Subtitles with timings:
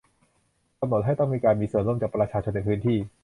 [0.79, 2.97] กำหนดให้ต้องมีการมีส่วนร่วมจากประชาชนในพื้นที่